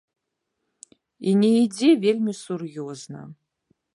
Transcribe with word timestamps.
І 1.31 1.33
не 1.41 1.51
ідзе 1.65 1.89
вельмі 2.07 2.33
сур'ёзна. 2.43 3.21